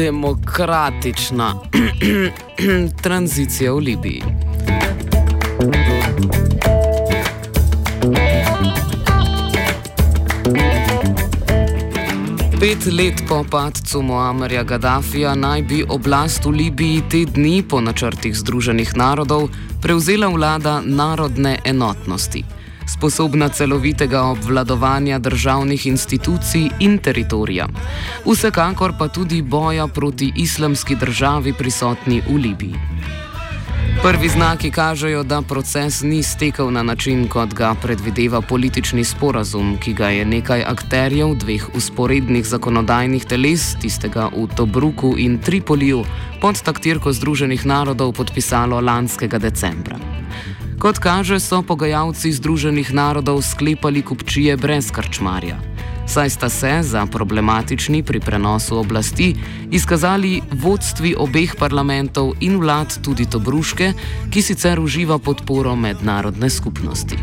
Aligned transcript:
Demokratična 0.00 1.54
tranzicija 3.02 3.72
v 3.72 3.78
Libiji. 3.78 4.22
Pet 12.60 12.86
let 12.92 13.14
po 13.28 13.44
padcu 13.50 14.02
Muammarja 14.02 14.62
Gaddafija 14.62 15.34
naj 15.34 15.62
bi 15.62 15.84
oblast 15.88 16.44
v 16.44 16.50
Libiji 16.50 17.02
te 17.10 17.24
dni 17.24 17.62
po 17.68 17.80
načrtih 17.80 18.36
Združenih 18.36 18.96
narodov 18.96 19.50
prevzela 19.82 20.28
vlada 20.28 20.80
narodne 20.84 21.58
enotnosti, 21.64 22.44
sposobna 23.00 23.48
celovitega 23.48 24.22
obvladovanja 24.22 25.18
državnih 25.18 25.86
institucij 25.86 26.68
in 26.80 26.98
teritorija, 26.98 27.68
vsekakor 28.26 28.92
pa 28.98 29.08
tudi 29.08 29.42
boja 29.42 29.86
proti 29.86 30.32
islamski 30.36 30.96
državi 31.00 31.52
prisotni 31.52 32.20
v 32.28 32.36
Libiji. 32.36 32.74
Prvi 34.02 34.28
znaki 34.28 34.70
kažejo, 34.70 35.22
da 35.22 35.42
proces 35.42 36.02
ni 36.02 36.22
stekel 36.22 36.72
na 36.72 36.82
način, 36.82 37.28
kot 37.28 37.54
ga 37.54 37.74
predvideva 37.82 38.40
politični 38.40 39.04
sporazum, 39.04 39.78
ki 39.80 39.92
ga 39.92 40.08
je 40.08 40.24
nekaj 40.24 40.62
akterjev 40.62 41.34
dveh 41.34 41.68
usporednih 41.74 42.46
zakonodajnih 42.46 43.24
teles, 43.24 43.76
tistega 43.80 44.28
v 44.36 44.44
Tobruku 44.56 45.14
in 45.18 45.38
Tripoliju, 45.38 46.04
pod 46.40 46.62
taktirko 46.62 47.12
Združenih 47.12 47.66
narodov 47.66 48.12
podpisalo 48.12 48.80
lanskega 48.80 49.38
decembra. 49.38 49.96
Kot 50.80 50.96
kaže, 50.98 51.36
so 51.36 51.60
pogajalci 51.60 52.32
Združenih 52.32 52.88
narodov 52.96 53.44
sklepali 53.44 54.00
kupčije 54.00 54.56
brez 54.56 54.88
krčmarja 54.88 55.60
saj 56.10 56.30
sta 56.30 56.48
se 56.48 56.78
za 56.82 57.06
problematični 57.06 58.02
pri 58.02 58.20
prenosu 58.20 58.78
oblasti 58.78 59.36
izkazali 59.70 60.40
vodstvi 60.52 61.14
obeh 61.18 61.54
parlamentov 61.58 62.32
in 62.40 62.58
vlad 62.58 62.98
tudi 63.02 63.26
Tobruške, 63.30 63.92
ki 64.30 64.42
sicer 64.42 64.80
uživa 64.80 65.18
podporo 65.18 65.76
mednarodne 65.76 66.50
skupnosti. 66.50 67.18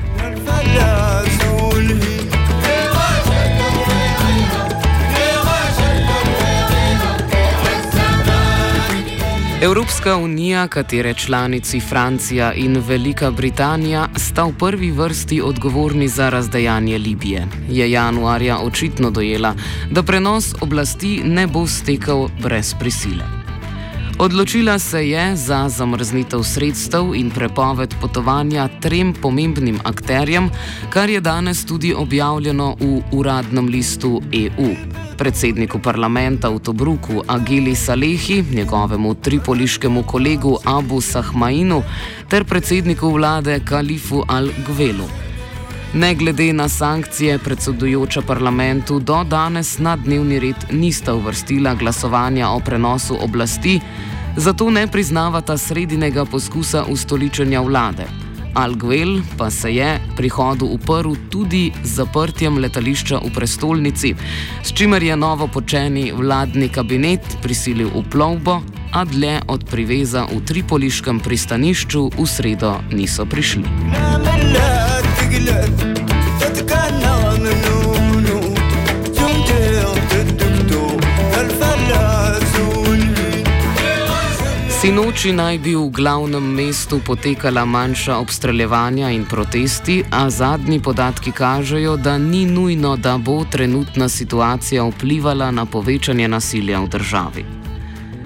Evropska 9.62 10.18
unija, 10.18 10.68
katere 10.68 11.13
članici 11.13 11.79
Francija 11.79 12.53
in 12.53 12.84
Velika 12.88 13.31
Britanija 13.31 14.07
sta 14.16 14.44
v 14.44 14.53
prvi 14.59 14.91
vrsti 14.91 15.41
odgovorni 15.41 16.07
za 16.07 16.29
razdajanje 16.29 16.97
Libije, 16.97 17.47
je 17.69 17.91
januarja 17.91 18.57
očitno 18.57 19.12
dojela, 19.12 19.56
da 19.91 20.03
prenos 20.03 20.53
oblasti 20.62 21.22
ne 21.23 21.47
bo 21.47 21.67
stekel 21.67 22.28
brez 22.41 22.73
prisile. 22.79 23.36
Odločila 24.19 24.79
se 24.79 25.09
je 25.09 25.35
za 25.35 25.69
zamrznitev 25.69 26.44
sredstev 26.44 27.16
in 27.16 27.29
prepoved 27.29 27.94
potovanja 28.01 28.67
trem 28.81 29.13
pomembnim 29.13 29.79
akterjem, 29.83 30.50
kar 30.89 31.09
je 31.09 31.22
danes 31.22 31.66
tudi 31.66 31.94
objavljeno 31.94 32.75
v 32.79 33.01
uradnem 33.11 33.66
listu 33.66 34.22
EU 34.33 34.73
predsedniku 35.17 35.79
parlamenta 35.79 36.50
v 36.50 36.59
Tobruku 36.59 37.23
Agili 37.28 37.75
Salehi, 37.75 38.45
njegovemu 38.53 39.16
tripoliškemu 39.16 40.03
kolegu 40.03 40.57
Abu 40.66 41.01
Sahmainu 41.01 41.84
ter 42.29 42.45
predsedniku 42.45 43.09
vlade 43.09 43.59
Kalifu 43.66 44.23
Al-Gvelu. 44.28 45.26
Ne 45.93 46.15
glede 46.15 46.53
na 46.53 46.69
sankcije, 46.69 47.39
predsedujoča 47.39 48.21
parlamentu 48.21 48.99
do 48.99 49.23
danes 49.23 49.77
na 49.79 49.95
dnevni 49.95 50.39
red 50.39 50.55
nista 50.71 51.13
uvrstila 51.15 51.75
glasovanja 51.75 52.49
o 52.49 52.59
prenosu 52.59 53.17
oblasti, 53.21 53.79
zato 54.37 54.69
ne 54.69 54.87
priznavata 54.87 55.57
sredinega 55.57 56.25
poskusa 56.25 56.83
ustoličenja 56.89 57.61
vlade. 57.61 58.05
Al-Gvel 58.55 59.21
pa 59.37 59.49
se 59.49 59.75
je 59.75 59.99
prihodu 60.17 60.65
uprl 60.65 61.13
tudi 61.29 61.71
z 61.83 61.93
zaprtjem 61.93 62.57
letališča 62.57 63.17
v 63.17 63.31
prestolnici, 63.35 64.15
s 64.63 64.73
čimer 64.73 65.03
je 65.03 65.15
novo 65.15 65.47
počeni 65.47 66.11
vladni 66.11 66.69
kabinet 66.69 67.37
prisilil 67.41 67.89
v 67.95 68.03
plovbo, 68.09 68.61
a 68.93 69.05
dlje 69.05 69.41
od 69.47 69.65
priveza 69.69 70.25
v 70.25 70.41
tripoliškem 70.41 71.19
pristanišču 71.19 72.09
v 72.17 72.25
sredo 72.25 72.79
niso 72.91 73.25
prišli. 73.25 73.63
Sinoči 84.77 85.31
naj 85.33 85.57
bi 85.57 85.71
v 85.73 85.88
glavnem 85.89 86.53
mestu 86.53 86.99
potekala 87.05 87.63
manjša 87.65 88.17
obstreljevanja 88.17 89.09
in 89.09 89.23
protesti, 89.25 90.03
a 90.11 90.29
zadnji 90.29 90.77
podatki 90.79 91.31
kažejo, 91.31 91.95
da 91.97 92.17
ni 92.17 92.45
nujno, 92.45 92.95
da 92.95 93.17
bo 93.17 93.41
trenutna 93.51 94.09
situacija 94.09 94.83
vplivala 94.83 95.49
na 95.51 95.66
povečanje 95.66 96.27
nasilja 96.27 96.79
v 96.79 96.89
državi. 96.93 97.45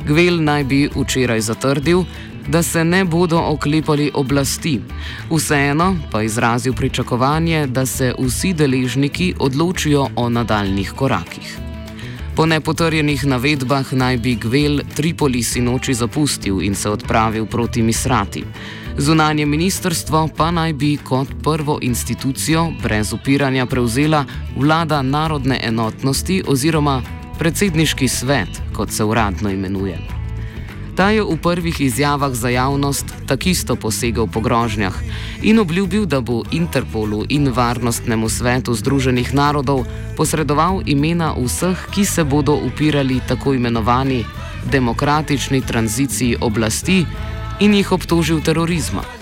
Gvel 0.08 0.44
naj 0.44 0.64
bi 0.64 0.90
včeraj 0.96 1.42
zatrdil, 1.42 2.04
da 2.48 2.64
se 2.64 2.84
ne 2.84 3.06
bodo 3.06 3.40
oklepali 3.40 4.12
oblasti, 4.14 4.82
vseeno 5.32 5.96
pa 6.12 6.22
izrazil 6.22 6.74
pričakovanje, 6.74 7.68
da 7.68 7.86
se 7.86 8.14
vsi 8.20 8.54
deležniki 8.54 9.34
odločijo 9.40 10.08
o 10.16 10.30
nadaljnih 10.30 10.94
korakih. 10.96 11.71
Po 12.36 12.46
nepotrjenih 12.46 13.26
navedbah 13.26 13.94
naj 13.94 14.18
bi 14.18 14.36
Gvel 14.36 14.80
Tripoli 14.96 15.44
sinoči 15.44 15.94
zapustil 15.94 16.62
in 16.62 16.76
se 16.76 16.90
odpravil 16.90 17.46
proti 17.46 17.82
Misrati. 17.82 18.44
Zunanje 18.98 19.46
ministrstvo 19.46 20.30
pa 20.38 20.52
naj 20.52 20.74
bi 20.74 20.98
kot 20.98 21.28
prvo 21.44 21.80
institucijo 21.82 22.72
brez 22.84 23.14
upiranja 23.14 23.66
prevzela 23.66 24.26
vlada 24.58 25.02
narodne 25.02 25.60
enotnosti 25.64 26.44
oziroma 26.48 27.02
predsedniški 27.40 28.08
svet, 28.08 28.62
kot 28.74 28.92
se 28.92 29.04
uradno 29.04 29.50
imenuje. 29.50 30.21
Ta 30.96 31.10
je 31.10 31.24
v 31.24 31.38
prvih 31.42 31.82
izjavah 31.82 32.34
za 32.34 32.50
javnost 32.50 33.06
takisto 33.28 33.76
posegel 33.76 34.28
po 34.28 34.40
grožnjah 34.40 34.96
in 35.42 35.60
obljubil, 35.60 36.06
da 36.06 36.22
bo 36.22 36.44
Interpolu 36.52 37.26
in 37.30 37.48
Varnostnemu 37.50 38.30
svetu 38.30 38.74
Združenih 38.74 39.34
narodov 39.34 39.86
posredoval 40.18 40.84
imena 40.86 41.34
vseh, 41.38 41.88
ki 41.96 42.06
se 42.06 42.24
bodo 42.24 42.54
upirali 42.54 43.22
tako 43.28 43.54
imenovani 43.54 44.26
demokratični 44.72 45.62
tranziciji 45.62 46.38
oblasti 46.42 47.06
in 47.60 47.74
jih 47.74 47.92
obtožil 47.92 48.42
terorizma. 48.42 49.21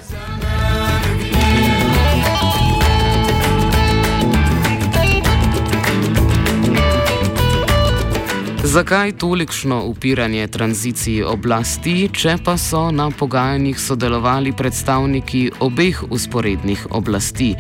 Zakaj 8.70 9.12
tolikšno 9.12 9.86
upiranje 9.86 10.48
tranziciji 10.48 11.24
oblasti, 11.26 12.10
če 12.14 12.38
pa 12.46 12.54
so 12.54 12.92
na 12.94 13.10
pogajanjih 13.10 13.80
sodelovali 13.82 14.54
predstavniki 14.60 15.52
obeh 15.66 16.04
usporednih 16.14 16.84
oblasti? 17.00 17.56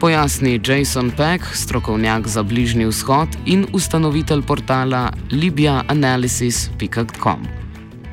Pojasni 0.00 0.60
Jason 0.68 1.10
Peck, 1.18 1.42
strokovnjak 1.62 2.22
za 2.34 2.42
Bližnji 2.46 2.86
vzhod 2.92 3.28
in 3.46 3.66
ustanovitelj 3.74 4.42
portala 4.46 5.02
LibyaAnalysis.com. 5.32 7.40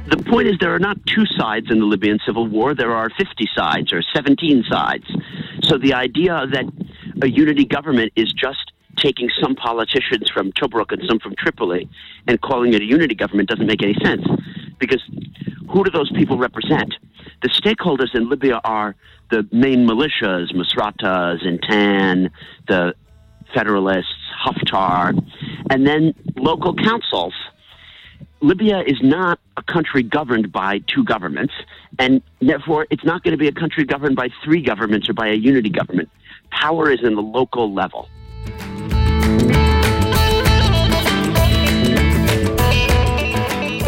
The 0.09 0.17
point 0.31 0.47
is, 0.49 0.57
there 0.57 0.73
are 0.73 0.85
not 0.89 0.97
two 1.05 1.25
sides 1.37 1.69
in 1.69 1.77
the 1.77 1.85
Libyan 1.85 2.17
civil 2.25 2.49
war. 2.49 2.73
There 2.73 2.97
are 2.97 3.13
50 3.13 3.45
sides 3.53 3.93
or 3.93 4.01
17 4.01 4.65
sides. 4.65 5.05
So 5.69 5.77
the 5.77 5.93
idea 5.93 6.49
that 6.49 6.65
a 7.21 7.29
unity 7.29 7.69
government 7.77 8.09
is 8.15 8.33
just 8.33 8.73
taking 8.99 9.29
some 9.41 9.55
politicians 9.55 10.29
from 10.29 10.51
Tobruk 10.51 10.91
and 10.91 11.01
some 11.07 11.19
from 11.19 11.35
Tripoli 11.35 11.89
and 12.27 12.39
calling 12.41 12.73
it 12.73 12.81
a 12.81 12.85
unity 12.85 13.15
government 13.15 13.49
doesn't 13.49 13.65
make 13.65 13.81
any 13.81 13.95
sense. 14.03 14.25
Because 14.79 15.01
who 15.69 15.83
do 15.83 15.91
those 15.91 16.11
people 16.11 16.37
represent? 16.37 16.93
The 17.41 17.49
stakeholders 17.49 18.15
in 18.15 18.29
Libya 18.29 18.59
are 18.63 18.95
the 19.31 19.47
main 19.51 19.87
militias, 19.87 20.53
Misrata, 20.53 21.37
Zintan, 21.41 22.29
the 22.67 22.93
Federalists, 23.53 24.13
Haftar, 24.45 25.17
and 25.69 25.87
then 25.87 26.13
local 26.35 26.75
councils. 26.75 27.33
Libya 28.41 28.81
is 28.85 28.97
not 29.01 29.39
a 29.57 29.63
country 29.63 30.01
governed 30.01 30.51
by 30.51 30.79
two 30.87 31.03
governments, 31.03 31.53
and 31.97 32.21
therefore 32.39 32.87
it's 32.89 33.03
not 33.03 33.23
going 33.23 33.33
to 33.33 33.37
be 33.37 33.47
a 33.47 33.51
country 33.51 33.83
governed 33.83 34.15
by 34.15 34.29
three 34.43 34.61
governments 34.61 35.09
or 35.09 35.13
by 35.13 35.27
a 35.27 35.33
unity 35.33 35.69
government. 35.69 36.09
Power 36.51 36.89
is 36.89 36.99
in 37.03 37.15
the 37.15 37.21
local 37.21 37.73
level. 37.73 38.07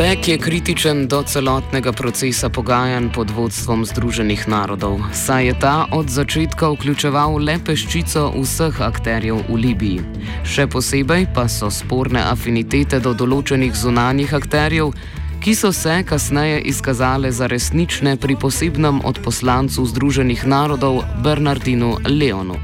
Pek 0.01 0.27
je 0.27 0.37
kritičen 0.37 1.05
do 1.07 1.21
celotnega 1.21 1.91
procesa 1.93 2.49
pogajanj 2.49 3.11
pod 3.13 3.29
vodstvom 3.29 3.85
Združenih 3.85 4.47
narodov, 4.49 4.97
saj 5.13 5.45
je 5.45 5.53
ta 5.59 5.85
od 5.93 6.09
začetka 6.09 6.71
vključeval 6.73 7.37
le 7.37 7.59
peščico 7.61 8.33
vseh 8.33 8.81
akterjev 8.81 9.45
v 9.45 9.59
Libiji. 9.61 10.01
Še 10.41 10.65
posebej 10.65 11.29
pa 11.37 11.45
so 11.45 11.69
sporne 11.69 12.17
afinitete 12.17 12.97
do 12.97 13.13
določenih 13.13 13.77
zunanjih 13.77 14.33
akterjev, 14.33 14.89
ki 15.37 15.53
so 15.53 15.69
se 15.69 16.01
kasneje 16.01 16.65
izkazale 16.65 17.29
za 17.29 17.45
resnične 17.45 18.17
pri 18.17 18.41
posebnem 18.41 19.05
odposlancu 19.05 19.85
Združenih 19.85 20.49
narodov 20.49 21.05
Bernardinu 21.21 22.01
Leonu. 22.09 22.57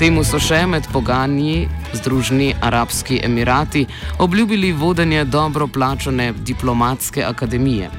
Temu 0.00 0.22
so 0.24 0.38
še 0.40 0.62
med 0.64 0.86
pogajanji 0.94 1.66
Združeni 1.92 2.54
arabski 2.64 3.18
emirati 3.20 3.82
obljubili 4.24 4.70
vodenje 4.72 5.26
dobro 5.28 5.66
plačane 5.68 6.30
diplomatske 6.32 7.20
akademije. 7.20 7.90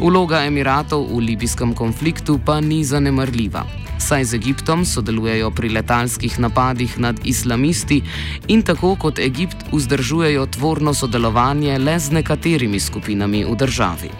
Vloga 0.00 0.42
emiratov 0.44 1.06
v 1.08 1.22
libijskem 1.30 1.72
konfliktu 1.72 2.36
pa 2.44 2.58
ni 2.60 2.82
zanemrljiva. 2.84 3.64
Saj 3.96 4.28
z 4.28 4.36
Egiptom 4.42 4.84
sodelujejo 4.84 5.48
pri 5.56 5.72
letalskih 5.78 6.36
napadih 6.36 6.98
nad 7.00 7.24
islamisti 7.24 8.02
in 8.48 8.60
tako 8.60 8.92
kot 9.00 9.18
Egipt 9.18 9.72
vzdržujejo 9.72 10.46
tvorno 10.52 10.92
sodelovanje 10.94 11.78
le 11.78 11.96
z 11.98 12.12
nekaterimi 12.20 12.80
skupinami 12.80 13.44
v 13.48 13.56
državi. 13.56 14.12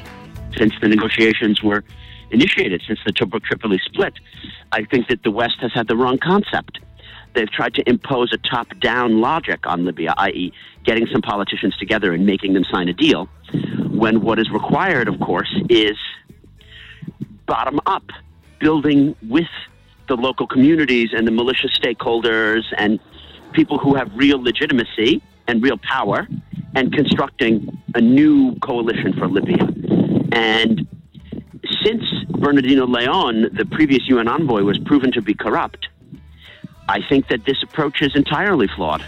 Since 0.56 0.80
the 0.80 0.88
negotiations 0.88 1.60
were 1.60 1.84
initiated, 2.32 2.80
since 2.88 3.04
the 3.04 3.12
Tripoli 3.12 3.76
split, 3.84 4.16
I 4.72 4.80
think 4.88 5.12
that 5.12 5.20
the 5.28 5.34
West 5.40 5.60
has 5.60 5.76
had 5.76 5.92
the 5.92 5.96
wrong 6.00 6.16
concept. 6.16 6.88
They've 7.34 7.50
tried 7.50 7.75
to 7.75 7.88
impose 7.88 8.32
a 8.32 8.38
top 8.38 8.69
down 8.80 9.20
logic 9.20 9.66
on 9.66 9.84
Libya, 9.84 10.14
i.e., 10.19 10.52
getting 10.84 11.06
some 11.12 11.22
politicians 11.22 11.76
together 11.76 12.12
and 12.12 12.25
making 12.25 12.54
them 12.54 12.64
sign 12.70 12.88
a 12.88 12.92
deal, 12.92 13.28
when 13.90 14.20
what 14.22 14.38
is 14.38 14.50
required, 14.50 15.08
of 15.08 15.19
course, 15.20 15.54
is 15.69 15.96
bottom 17.46 17.80
up, 17.86 18.04
building 18.60 19.14
with 19.28 19.48
the 20.08 20.16
local 20.16 20.46
communities 20.46 21.10
and 21.12 21.26
the 21.26 21.30
militia 21.30 21.69
stakeholders 21.69 22.62
and 22.76 22.98
people 23.52 23.78
who 23.78 23.94
have 23.94 24.10
real 24.14 24.42
legitimacy 24.42 25.22
and 25.46 25.62
real 25.62 25.78
power 25.78 26.26
and 26.75 26.92
constructing 26.92 27.82
a 27.94 28.00
new 28.00 28.54
coalition 28.60 29.12
for 29.14 29.26
Libya. 29.28 29.66
And 30.32 30.86
since 31.82 32.04
Bernardino 32.28 32.86
Leon, 32.86 33.50
the 33.52 33.66
previous 33.66 34.06
UN 34.08 34.28
envoy, 34.28 34.62
was 34.62 34.78
proven 34.78 35.12
to 35.12 35.22
be 35.22 35.34
corrupt, 35.34 35.88
I 36.88 37.00
think 37.08 37.29
that 37.29 37.44
this 37.44 37.62
approach 37.62 38.02
is 38.02 38.12
entirely 38.17 38.69
flawed. 38.76 39.02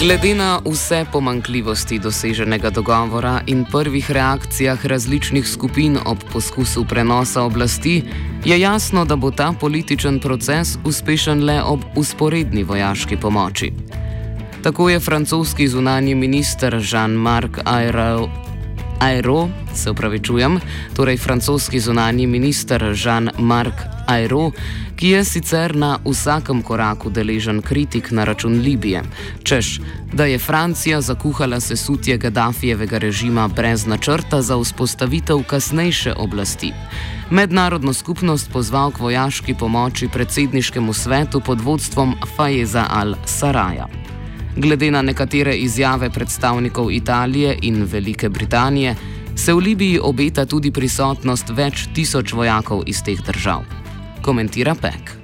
Glede 0.00 0.34
na 0.34 0.60
vse 0.64 1.04
pomankljivosti 1.12 1.98
doseženega 1.98 2.70
dogovora 2.70 3.40
in 3.46 3.64
prvih 3.72 4.10
reakcijah 4.10 4.86
različnih 4.86 5.48
skupin 5.48 5.98
ob 6.06 6.18
poskusu 6.32 6.84
prenosa 6.84 7.42
oblasti, 7.42 8.02
je 8.44 8.60
jasno, 8.60 9.04
da 9.04 9.16
bo 9.16 9.30
ta 9.30 9.52
političen 9.60 10.20
proces 10.20 10.78
uspešen 10.84 11.44
le 11.44 11.62
ob 11.62 11.80
usporedni 11.96 12.62
vojaški 12.62 13.16
pomoči. 13.16 13.72
Tako 14.62 14.90
je 14.90 15.00
francoski 15.00 15.68
zunanji 15.68 16.14
minister 16.14 16.74
Jean-Marc 16.74 17.58
Ayrault 17.64 18.47
Aero, 19.00 19.48
se 19.74 19.90
upravičujem, 19.90 20.60
torej 20.96 21.16
francoski 21.16 21.80
zunani 21.80 22.26
minister 22.26 22.82
Jean-Marc 22.82 23.74
Aero, 24.06 24.50
ki 24.96 25.08
je 25.08 25.24
sicer 25.24 25.76
na 25.76 25.98
vsakem 26.04 26.62
koraku 26.62 27.10
deležen 27.10 27.62
kritik 27.62 28.10
na 28.10 28.24
račun 28.24 28.58
Libije, 28.60 29.02
češ, 29.42 29.80
da 30.12 30.24
je 30.24 30.38
Francija 30.38 31.00
zakuhala 31.00 31.60
sesutje 31.60 32.18
Gaddafijevega 32.18 32.98
režima 32.98 33.48
brez 33.48 33.86
načrta 33.86 34.42
za 34.42 34.58
vzpostavitev 34.58 35.42
kasnejše 35.46 36.14
oblasti. 36.16 36.72
Mednarodno 37.30 37.92
skupnost 37.92 38.50
pozval 38.52 38.90
k 38.90 39.00
vojaški 39.00 39.54
pomoči 39.54 40.08
predsedniškemu 40.08 40.92
svetu 40.92 41.40
pod 41.40 41.60
vodstvom 41.60 42.16
Fajeza 42.36 42.86
al-Saraja. 42.90 43.86
Glede 44.56 44.90
na 44.90 45.02
nekatere 45.02 45.56
izjave 45.56 46.10
predstavnikov 46.10 46.92
Italije 46.92 47.58
in 47.62 47.84
Velike 47.84 48.28
Britanije, 48.28 48.94
se 49.36 49.52
v 49.54 49.58
Libiji 49.58 49.98
obeta 50.02 50.46
tudi 50.46 50.70
prisotnost 50.70 51.50
več 51.50 51.86
tisoč 51.94 52.32
vojakov 52.32 52.82
iz 52.86 53.02
teh 53.06 53.20
držav. 53.26 53.62
Komentira 54.22 54.74
Peck. 54.74 55.14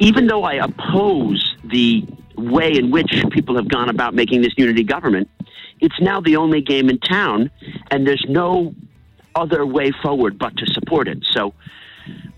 Even 0.00 0.26
though 0.26 0.44
I 0.44 0.60
oppose 0.62 1.42
the 1.64 2.02
way 2.36 2.70
in 2.78 2.90
which 2.90 3.12
people 3.30 3.56
have 3.56 3.68
gone 3.68 3.88
about 3.88 4.14
making 4.14 4.42
this 4.42 4.54
unity 4.56 4.84
government, 4.84 5.28
it's 5.80 6.00
now 6.00 6.20
the 6.20 6.36
only 6.36 6.60
game 6.60 6.88
in 6.88 6.98
town, 6.98 7.50
and 7.90 8.06
there's 8.06 8.24
no 8.28 8.74
other 9.34 9.66
way 9.66 9.92
forward 10.02 10.38
but 10.38 10.56
to 10.56 10.66
support 10.72 11.08
it. 11.08 11.18
So, 11.30 11.52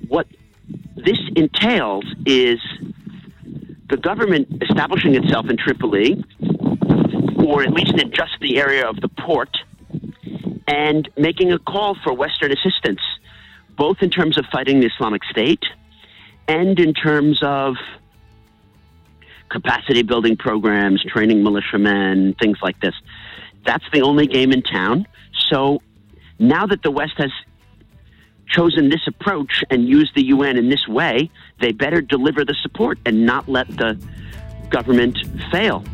what 0.08 0.26
this 0.96 1.20
entails 1.36 2.04
is 2.24 2.58
the 3.88 3.96
government 3.96 4.62
establishing 4.62 5.14
itself 5.14 5.48
in 5.48 5.56
Tripoli, 5.56 6.24
or 7.36 7.62
at 7.62 7.72
least 7.72 7.92
in 7.92 8.10
just 8.12 8.32
the 8.40 8.58
area 8.58 8.88
of 8.88 9.00
the 9.00 9.08
port, 9.08 9.56
and 10.66 11.08
making 11.16 11.52
a 11.52 11.58
call 11.58 11.96
for 12.02 12.12
Western 12.12 12.52
assistance, 12.52 13.00
both 13.76 13.98
in 14.00 14.10
terms 14.10 14.38
of 14.38 14.44
fighting 14.50 14.80
the 14.80 14.86
Islamic 14.86 15.22
State 15.24 15.64
and 16.48 16.78
in 16.78 16.94
terms 16.94 17.40
of 17.42 17.76
capacity 19.48 20.02
building 20.02 20.36
programs, 20.36 21.04
training 21.04 21.42
militiamen, 21.42 22.34
things 22.34 22.58
like 22.62 22.80
this. 22.80 22.94
That's 23.64 23.84
the 23.92 24.02
only 24.02 24.26
game 24.26 24.52
in 24.52 24.62
town. 24.62 25.06
So 25.48 25.82
now 26.38 26.66
that 26.66 26.82
the 26.82 26.90
West 26.90 27.14
has 27.18 27.30
chosen 28.48 28.88
this 28.88 29.06
approach 29.06 29.64
and 29.70 29.88
used 29.88 30.14
the 30.14 30.26
UN 30.26 30.56
in 30.56 30.68
this 30.68 30.86
way, 30.88 31.30
they 31.60 31.72
better 31.72 32.00
deliver 32.00 32.44
the 32.44 32.54
support 32.62 32.98
and 33.06 33.26
not 33.26 33.48
let 33.48 33.68
the 33.76 33.98
government 34.70 35.18
fail. 35.50 35.84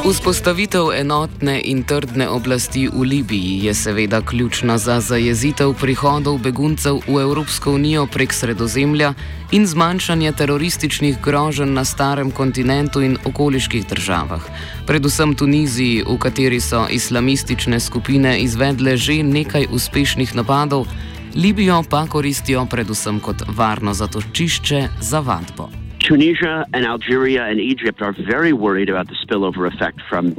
Vzpostavitev 0.00 0.90
enotne 0.96 1.60
in 1.64 1.82
trdne 1.84 2.28
oblasti 2.28 2.88
v 2.88 3.04
Libiji 3.04 3.64
je 3.64 3.74
seveda 3.74 4.22
ključna 4.22 4.78
za 4.78 5.00
zajezitev 5.00 5.74
prihodov 5.80 6.38
beguncev 6.38 7.02
v 7.06 7.20
Evropsko 7.20 7.72
unijo 7.72 8.06
prek 8.06 8.32
Sredozemlja 8.32 9.14
in 9.52 9.66
zmanjšanje 9.66 10.32
terorističnih 10.32 11.20
groženj 11.22 11.72
na 11.72 11.84
starem 11.84 12.30
kontinentu 12.30 13.02
in 13.02 13.18
okoliških 13.24 13.86
državah, 13.88 14.40
predvsem 14.86 15.34
Tuniziji, 15.34 16.04
v 16.08 16.18
kateri 16.18 16.60
so 16.60 16.86
islamistične 16.90 17.80
skupine 17.80 18.40
izvedle 18.40 18.96
že 18.96 19.22
nekaj 19.22 19.68
uspešnih 19.72 20.34
napadov, 20.34 20.86
Libijo 21.34 21.82
pa 21.90 22.06
koristijo 22.06 22.66
predvsem 22.66 23.20
kot 23.20 23.42
varno 23.48 23.94
zatočišče 23.94 24.88
za 25.00 25.20
vadbo. 25.20 25.79
Tunisia 26.00 26.66
and 26.72 26.84
Algeria 26.84 27.44
and 27.44 27.60
Egypt 27.60 28.02
are 28.02 28.12
very 28.12 28.52
worried 28.52 28.88
about 28.88 29.08
the 29.08 29.14
spillover 29.14 29.72
effect 29.72 30.00
from 30.08 30.34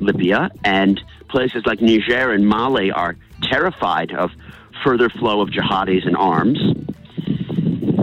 Libya, 0.00 0.50
and 0.64 1.00
places 1.28 1.66
like 1.66 1.80
Niger 1.80 2.32
and 2.32 2.46
Mali 2.46 2.90
are 2.90 3.16
terrified 3.42 4.12
of 4.12 4.30
further 4.84 5.08
flow 5.08 5.40
of 5.40 5.50
jihadis 5.50 6.06
and 6.06 6.16
arms. 6.16 6.58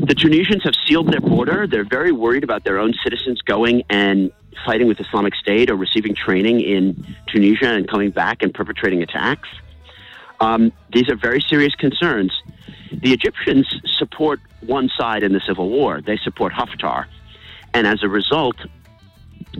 The 0.07 0.15
Tunisians 0.15 0.63
have 0.63 0.73
sealed 0.85 1.11
their 1.11 1.21
border. 1.21 1.65
They're 1.65 1.87
very 1.87 2.11
worried 2.11 2.43
about 2.43 2.63
their 2.63 2.77
own 2.77 2.93
citizens 3.03 3.41
going 3.41 3.83
and 3.89 4.31
fighting 4.65 4.87
with 4.87 4.99
Islamic 4.99 5.33
State 5.35 5.69
or 5.69 5.75
receiving 5.75 6.13
training 6.13 6.61
in 6.61 7.15
Tunisia 7.27 7.71
and 7.71 7.89
coming 7.89 8.11
back 8.11 8.43
and 8.43 8.53
perpetrating 8.53 9.01
attacks. 9.01 9.49
Um, 10.39 10.71
these 10.93 11.09
are 11.09 11.15
very 11.15 11.43
serious 11.49 11.73
concerns. 11.75 12.31
The 12.91 13.13
Egyptians 13.13 13.67
support 13.97 14.39
one 14.61 14.89
side 14.97 15.23
in 15.23 15.33
the 15.33 15.41
civil 15.45 15.69
war. 15.69 16.01
They 16.01 16.17
support 16.17 16.53
Haftar. 16.53 17.05
And 17.73 17.85
as 17.87 18.03
a 18.03 18.09
result, 18.09 18.55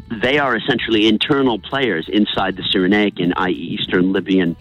they 0.09 0.37
are 0.37 0.55
essentially 0.55 1.07
internal 1.07 1.59
players 1.59 2.07
inside 2.09 2.55
the 2.55 2.63
Cyrenaican, 2.63 3.33
i.e., 3.35 3.53
Eastern 3.53 4.13
Libyan 4.13 4.55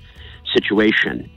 situation. 0.54 1.30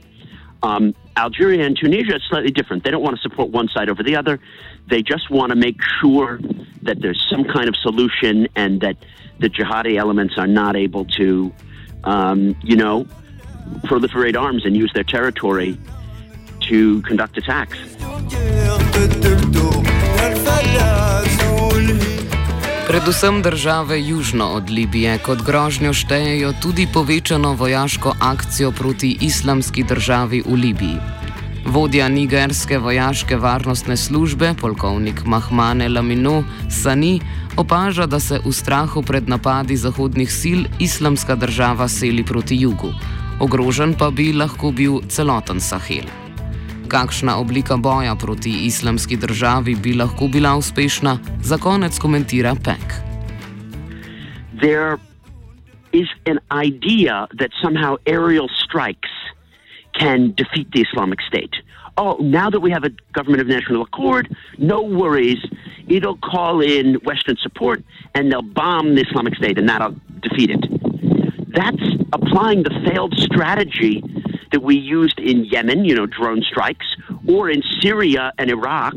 Um, 0.62 0.94
Algeria 1.16 1.64
and 1.64 1.76
Tunisia 1.76 2.16
is 2.16 2.22
slightly 2.28 2.50
different. 2.50 2.84
They 2.84 2.90
don't 2.90 3.02
want 3.02 3.16
to 3.16 3.22
support 3.22 3.50
one 3.50 3.68
side 3.68 3.88
over 3.88 4.02
the 4.02 4.16
other. 4.16 4.40
They 4.88 5.02
just 5.02 5.30
want 5.30 5.50
to 5.50 5.56
make 5.56 5.76
sure 6.00 6.40
that 6.82 7.00
there's 7.00 7.24
some 7.30 7.44
kind 7.44 7.68
of 7.68 7.76
solution 7.76 8.48
and 8.56 8.80
that 8.80 8.96
the 9.38 9.48
jihadi 9.48 9.96
elements 9.96 10.34
are 10.36 10.46
not 10.46 10.74
able 10.74 11.04
to, 11.04 11.52
um, 12.04 12.56
you 12.62 12.76
know, 12.76 13.06
proliferate 13.84 14.36
arms 14.36 14.64
and 14.64 14.76
use 14.76 14.90
their 14.94 15.04
territory 15.04 15.78
to 16.68 17.00
conduct 17.08 17.38
attacks. 17.38 17.78
Predvsem 22.88 23.42
države 23.42 24.06
južno 24.06 24.46
od 24.46 24.70
Libije 24.70 25.18
kot 25.18 25.42
grožnjo 25.42 25.92
štejejo 25.92 26.52
tudi 26.62 26.86
povečano 26.92 27.52
vojaško 27.52 28.14
akcijo 28.20 28.72
proti 28.72 29.16
islamski 29.20 29.82
državi 29.82 30.42
v 30.46 30.54
Libiji. 30.54 30.96
Vodja 31.66 32.08
nigerske 32.08 32.78
vojaške 32.78 33.36
varnostne 33.36 33.96
službe, 33.96 34.54
polkovnik 34.60 35.24
Mahmane 35.24 35.88
Lamino 35.88 36.44
Sani, 36.70 37.20
opaža, 37.56 38.06
da 38.06 38.20
se 38.20 38.40
v 38.44 38.52
strahu 38.52 39.02
pred 39.02 39.28
napadi 39.28 39.76
zahodnih 39.76 40.32
sil 40.40 40.60
islamska 40.80 41.36
država 41.36 41.88
seli 41.88 42.24
proti 42.24 42.56
jugu. 42.56 42.92
Ogrožen 43.40 43.94
pa 43.98 44.10
bi 44.10 44.32
lahko 44.32 44.70
bil 44.70 45.00
celoten 45.08 45.60
Sahel. 45.60 46.17
Kakšna 46.88 47.36
oblika 47.36 47.76
boja 47.76 48.14
proti 48.16 48.50
islamski 48.66 49.16
državi 49.16 49.74
bi 49.82 49.92
lahko 49.94 50.28
bila 50.28 50.56
uspešna, 50.56 51.18
za 51.42 51.58
konec 51.58 51.98
komentira 51.98 52.54
Peck. 52.64 52.94
There 54.60 54.96
is 55.92 56.08
an 56.26 56.38
idea 56.66 57.26
that 57.38 57.50
somehow 57.62 57.96
aerial 58.06 58.48
strikes 58.64 59.12
can 60.00 60.34
defeat 60.36 60.68
the 60.72 60.80
Islamic 60.80 61.20
State. 61.28 61.54
Oh, 61.98 62.16
now 62.20 62.48
that 62.50 62.60
we 62.60 62.70
have 62.70 62.84
a 62.84 62.92
government 63.12 63.42
of 63.42 63.48
national 63.48 63.82
accord, 63.82 64.34
no 64.58 64.82
worries. 64.82 65.42
It'll 65.88 66.18
call 66.32 66.60
in 66.60 66.94
Western 67.04 67.36
support 67.42 67.82
and 68.14 68.32
they'll 68.32 68.50
bomb 68.62 68.94
the 68.94 69.02
Islamic 69.08 69.34
State 69.34 69.58
and 69.58 69.68
that'll 69.68 69.96
defeat 70.20 70.50
it. 70.50 70.64
That's 71.48 71.86
applying 72.12 72.62
the 72.62 72.74
failed 72.86 73.14
strategy 73.18 74.02
that 74.52 74.60
we 74.60 74.76
used 74.76 75.18
in 75.18 75.44
Yemen, 75.44 75.84
you 75.84 75.94
know, 75.94 76.06
drone 76.06 76.42
strikes, 76.42 76.86
or 77.26 77.50
in 77.50 77.62
Syria 77.80 78.32
and 78.38 78.50
Iraq, 78.50 78.94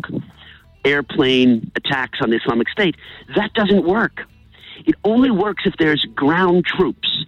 airplane 0.85 1.71
attacks 1.75 2.19
on 2.21 2.29
the 2.29 2.37
Islamic 2.37 2.69
State. 2.69 2.95
That 3.35 3.53
doesn't 3.53 3.85
work. 3.85 4.21
It 4.85 4.95
only 5.03 5.31
works 5.31 5.63
if 5.65 5.75
there's 5.77 6.05
ground 6.15 6.65
troops. 6.65 7.25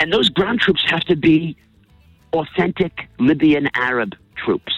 And 0.00 0.12
those 0.12 0.28
ground 0.28 0.60
troops 0.60 0.82
have 0.88 1.00
to 1.02 1.16
be 1.16 1.56
authentic 2.32 3.08
Libyan 3.18 3.68
Arab 3.74 4.14
troops. 4.36 4.72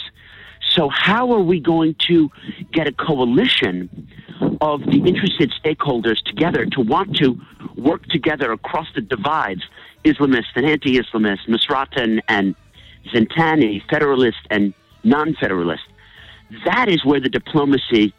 So, 0.70 0.88
how 0.88 1.32
are 1.32 1.42
we 1.42 1.60
going 1.60 1.94
to 2.06 2.30
get 2.72 2.86
a 2.86 2.92
coalition 2.92 4.08
of 4.60 4.80
the 4.80 5.02
interested 5.06 5.52
stakeholders 5.62 6.22
together 6.24 6.66
to 6.66 6.80
want 6.80 7.16
to 7.16 7.40
work 7.76 8.04
together 8.06 8.52
across 8.52 8.86
the 8.94 9.00
divides 9.00 9.62
Islamist 10.04 10.46
and 10.54 10.66
anti 10.66 10.98
Islamist, 10.98 11.48
Misratan 11.48 12.20
and 12.28 12.54
Zentani, 13.12 13.82
federalist 13.88 14.38
and 14.50 14.74
non 15.02 15.34
federalist? 15.34 15.84
That 16.64 16.88
is 16.88 17.04
where 17.04 17.20
the 17.20 17.28
diplomacy 17.28 18.14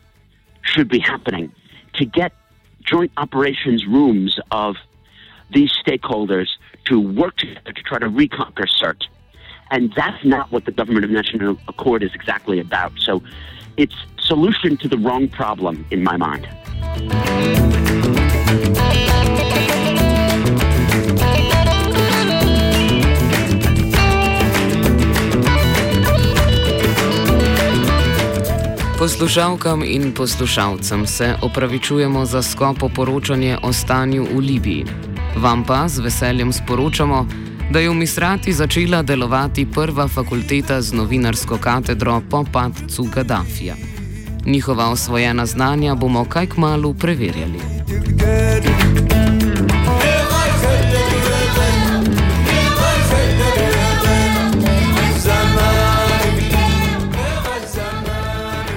should 0.62 0.89
be 0.89 1.00
happening 1.00 1.51
to 1.94 2.06
get 2.06 2.34
joint 2.82 3.12
operations 3.18 3.86
rooms 3.86 4.39
of 4.51 4.75
these 5.54 5.72
stakeholders 5.86 6.48
to 6.86 7.00
work 7.00 7.38
together 7.38 7.72
to 7.72 7.82
try 7.84 8.00
to 8.00 8.08
reconquer 8.08 8.65
CERT. 8.65 9.04
And 9.72 9.94
that's 9.96 10.24
not 10.24 10.51
what 10.51 10.65
the 10.65 10.72
Government 10.72 11.06
of 11.06 11.12
National 11.12 11.58
Accord 11.68 12.04
is 12.04 12.13
exactly 12.13 12.60
about. 12.60 12.94
So 13.00 13.24
it's 13.77 13.96
solution 14.20 14.77
to 14.77 14.88
the 14.88 14.98
wrong 14.98 15.27
problem 15.27 15.86
in 15.92 16.04
my 16.04 16.18
mind. 16.18 16.48
Poslušalkam 29.06 29.84
in 29.84 30.14
poslušalcem 30.14 31.08
se 31.08 31.36
opravičujemo 31.42 32.26
za 32.26 32.42
skopo 32.42 32.90
poročanje 32.90 33.58
o 33.64 33.74
stanju 33.74 34.28
v 34.34 34.40
Libiji. 34.40 34.86
Vam 35.38 35.64
pa 35.64 35.88
z 35.88 36.00
veseljem 36.00 36.54
sporočamo, 36.54 37.28
da 37.72 37.80
je 37.80 37.90
v 37.90 37.94
Misrati 37.94 38.54
začela 38.54 39.04
delovati 39.04 39.68
prva 39.74 40.08
fakulteta 40.08 40.82
z 40.82 40.94
novinarsko 40.94 41.58
katedro 41.58 42.22
po 42.30 42.46
padcu 42.54 43.04
Gaddafija. 43.04 43.76
Njihova 44.46 44.90
osvojena 44.90 45.46
znanja 45.46 45.96
bomo 45.96 46.26
kaj 46.26 46.48
k 46.48 46.58
malu 46.58 46.94
preverjali. 46.94 47.60